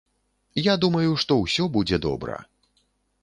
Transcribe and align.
Я 0.67 0.73
думаю, 0.85 1.11
што 1.23 1.37
ўсё 1.43 1.63
будзе 1.75 1.97
добра. 2.07 2.39